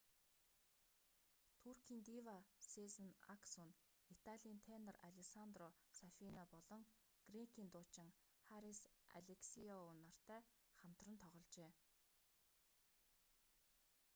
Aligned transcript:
туркийн 1.63 2.01
дива 2.09 2.37
сезен 2.71 3.11
аксү 3.35 3.63
нь 3.67 3.77
италийн 4.15 4.59
тенор 4.67 4.95
алессандро 5.09 5.69
сафина 5.99 6.43
болон 6.53 6.81
грекийн 7.33 7.69
дуучин 7.73 8.07
харис 8.45 8.79
алексиоу 9.19 9.85
нартай 10.03 10.41
хамтран 10.79 11.15
тогложээ 11.23 11.71